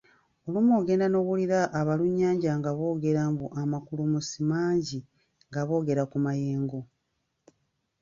Olumu 0.45 0.71
ogenda 0.79 1.07
n’owulira 1.09 1.59
abalunnyanja 1.79 2.51
nga 2.59 2.71
boogera 2.77 3.21
mbu 3.31 3.47
amakulumusi 3.61 4.39
mangi 4.49 4.99
nga 5.49 5.61
boogera 5.67 6.03
ku 6.11 6.17
mayengo. 6.25 6.79